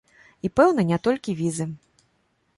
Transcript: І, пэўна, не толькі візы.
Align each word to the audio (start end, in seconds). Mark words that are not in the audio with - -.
І, 0.47 0.49
пэўна, 0.59 0.85
не 0.93 0.99
толькі 1.09 1.37
візы. 1.43 1.71